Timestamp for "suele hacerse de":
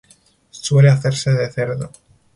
0.49-1.51